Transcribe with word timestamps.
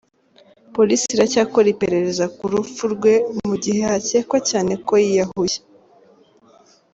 Police 0.75 1.05
iracyakora 1.15 1.67
iperereza 1.73 2.25
ku 2.37 2.43
rupfu 2.53 2.83
rwe 2.93 3.13
mu 3.47 3.55
gihe 3.63 3.79
hakekwa 3.89 4.37
cyane 4.49 4.73
ko 4.87 4.93
yiyahuye. 5.03 5.57